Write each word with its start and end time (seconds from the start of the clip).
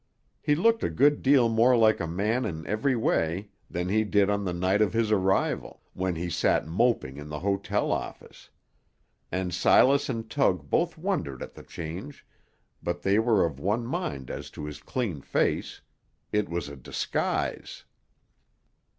He 0.41 0.55
looked 0.55 0.83
a 0.83 0.89
good 0.89 1.21
deal 1.21 1.47
more 1.47 1.77
like 1.77 1.99
a 1.99 2.07
man 2.07 2.43
in 2.43 2.65
every 2.65 2.95
way 2.95 3.49
than 3.69 3.87
he 3.87 4.03
did 4.03 4.31
on 4.31 4.45
the 4.45 4.51
night 4.51 4.81
of 4.81 4.93
his 4.93 5.11
arrival, 5.11 5.83
when 5.93 6.15
he 6.15 6.27
sat 6.27 6.65
moping 6.65 7.17
in 7.17 7.29
the 7.29 7.37
hotel 7.41 7.91
office; 7.91 8.49
and 9.31 9.53
Silas 9.53 10.09
and 10.09 10.27
Tug 10.27 10.71
both 10.71 10.97
wondered 10.97 11.43
at 11.43 11.53
the 11.53 11.61
change, 11.61 12.25
but 12.81 13.03
they 13.03 13.19
were 13.19 13.45
of 13.45 13.59
one 13.59 13.85
mind 13.85 14.31
as 14.31 14.49
to 14.49 14.65
his 14.65 14.79
clean 14.81 15.21
face; 15.21 15.81
it 16.31 16.49
was 16.49 16.67
a 16.67 16.75
disguise. 16.75 17.83